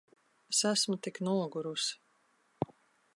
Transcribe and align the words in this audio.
Es 0.53 0.61
esmu 0.69 0.95
tik 1.07 1.15
nogurusi. 1.27 1.93